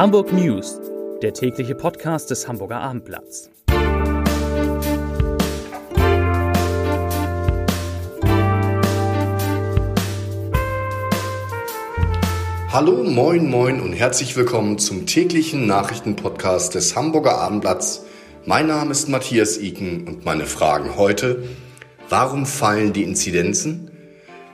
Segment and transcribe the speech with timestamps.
[0.00, 0.80] Hamburg News,
[1.20, 3.50] der tägliche Podcast des Hamburger Abendblatts.
[12.72, 18.06] Hallo, moin, moin und herzlich willkommen zum täglichen Nachrichtenpodcast des Hamburger Abendblatts.
[18.46, 21.42] Mein Name ist Matthias Iken und meine Fragen heute:
[22.08, 23.90] Warum fallen die Inzidenzen?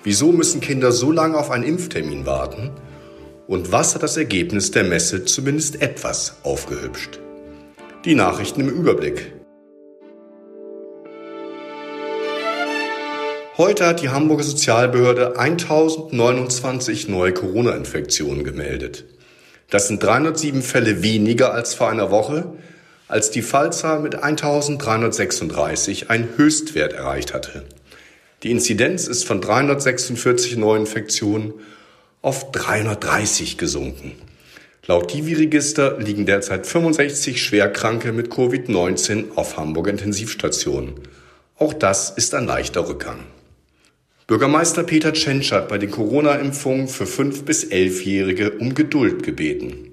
[0.03, 2.73] Wieso müssen Kinder so lange auf einen Impftermin warten?
[3.49, 7.21] Und was hat das Ergebnis der Messe zumindest etwas aufgehübscht?
[8.05, 9.33] Die Nachrichten im Überblick.
[13.57, 19.05] Heute hat die Hamburger Sozialbehörde 1029 neue Corona-Infektionen gemeldet.
[19.71, 22.53] Das sind 307 Fälle weniger als vor einer Woche,
[23.07, 27.63] als die Fallzahl mit 1336 einen Höchstwert erreicht hatte.
[28.43, 31.55] Die Inzidenz ist von 346 Neuinfektionen
[32.27, 34.11] auf 330 gesunken.
[34.89, 40.95] Laut Divi-Register liegen derzeit 65 Schwerkranke mit Covid-19 auf Hamburger Intensivstationen.
[41.57, 43.21] Auch das ist ein leichter Rückgang.
[44.27, 49.93] Bürgermeister Peter Tschentsch hat bei den Corona-Impfungen für 5- bis 11-Jährige um Geduld gebeten.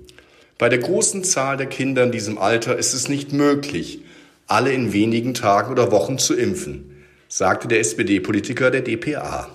[0.58, 4.00] Bei der großen Zahl der Kinder in diesem Alter ist es nicht möglich,
[4.48, 9.52] alle in wenigen Tagen oder Wochen zu impfen, sagte der SPD-Politiker der DPA.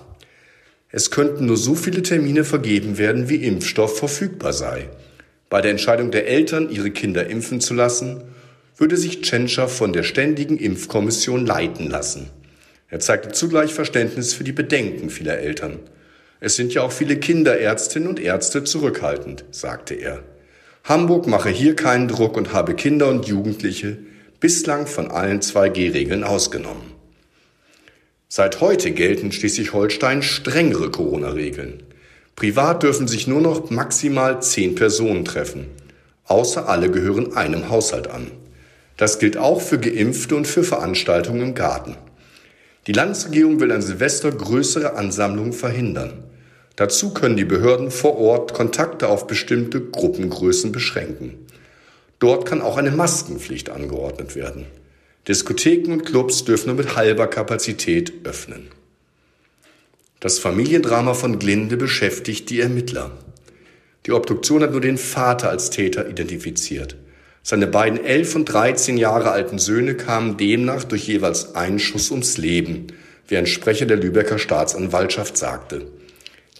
[0.91, 4.89] Es könnten nur so viele Termine vergeben werden, wie Impfstoff verfügbar sei.
[5.49, 8.23] Bei der Entscheidung der Eltern, ihre Kinder impfen zu lassen,
[8.77, 12.29] würde sich Tschentscher von der Ständigen Impfkommission leiten lassen.
[12.87, 15.79] Er zeigte zugleich Verständnis für die Bedenken vieler Eltern.
[16.39, 20.23] Es sind ja auch viele Kinderärztinnen und Ärzte zurückhaltend, sagte er.
[20.85, 23.97] Hamburg mache hier keinen Druck und habe Kinder und Jugendliche
[24.39, 26.98] bislang von allen 2G-Regeln ausgenommen.
[28.31, 31.81] Seit heute gelten Schleswig-Holstein strengere Corona-Regeln.
[32.35, 35.65] Privat dürfen sich nur noch maximal zehn Personen treffen.
[36.25, 38.27] Außer alle gehören einem Haushalt an.
[38.97, 41.95] Das gilt auch für Geimpfte und für Veranstaltungen im Garten.
[42.85, 46.23] Die Landesregierung will an Silvester größere Ansammlungen verhindern.
[46.75, 51.47] Dazu können die Behörden vor Ort Kontakte auf bestimmte Gruppengrößen beschränken.
[52.19, 54.67] Dort kann auch eine Maskenpflicht angeordnet werden.
[55.27, 58.69] Diskotheken und Clubs dürfen nur mit halber Kapazität öffnen.
[60.19, 63.11] Das Familiendrama von Glinde beschäftigt die Ermittler.
[64.05, 66.95] Die Obduktion hat nur den Vater als Täter identifiziert.
[67.43, 72.37] Seine beiden elf und dreizehn Jahre alten Söhne kamen demnach durch jeweils einen Schuss ums
[72.37, 72.87] Leben,
[73.27, 75.87] wie ein Sprecher der Lübecker Staatsanwaltschaft sagte.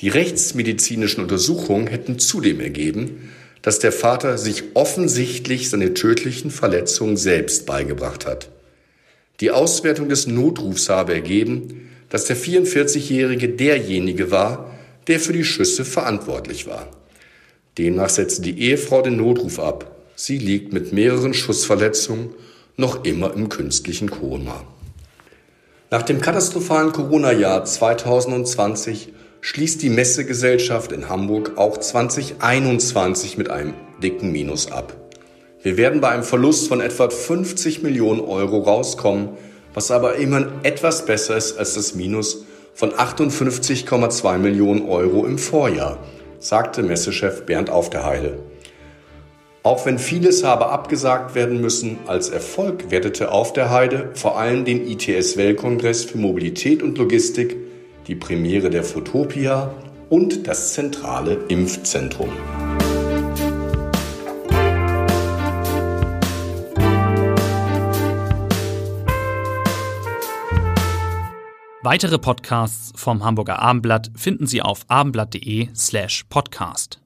[0.01, 3.29] Die rechtsmedizinischen Untersuchungen hätten zudem ergeben,
[3.61, 8.49] dass der Vater sich offensichtlich seine tödlichen Verletzungen selbst beigebracht hat.
[9.39, 14.71] Die Auswertung des Notrufs habe ergeben, dass der 44-Jährige derjenige war,
[15.07, 16.87] der für die Schüsse verantwortlich war.
[17.77, 19.95] Demnach setzte die Ehefrau den Notruf ab.
[20.15, 22.29] Sie liegt mit mehreren Schussverletzungen
[22.75, 24.63] noch immer im künstlichen Koma.
[25.91, 29.09] Nach dem katastrophalen Corona-Jahr 2020
[29.41, 34.95] schließt die Messegesellschaft in Hamburg auch 2021 mit einem dicken Minus ab.
[35.61, 39.29] Wir werden bei einem Verlust von etwa 50 Millionen Euro rauskommen,
[39.73, 46.00] was aber immerhin etwas besser ist als das Minus von 58,2 Millionen Euro im Vorjahr,
[46.39, 48.39] sagte Messechef Bernd Aufderheide.
[49.63, 56.06] Auch wenn vieles habe abgesagt werden müssen, als Erfolg wertete Aufderheide vor allem den ITS-Weltkongress
[56.06, 57.57] für Mobilität und Logistik
[58.09, 59.71] die Premiere der Fotopia
[60.09, 62.29] und das zentrale Impfzentrum.
[71.83, 76.99] Weitere Podcasts vom Hamburger Abendblatt finden Sie auf abendblatt.de slash podcast.